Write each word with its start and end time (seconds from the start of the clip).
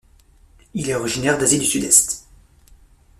Il 0.73 0.89
est 0.89 0.95
originaire 0.95 1.37
d'Asie 1.37 1.59
du 1.59 1.65
Sud-Est. 1.65 2.25